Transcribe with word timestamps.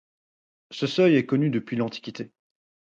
Ce 0.71 0.87
seuil 0.87 1.15
est 1.15 1.27
connu 1.27 1.51
depuis 1.51 1.75
l'Antiquité. 1.75 2.31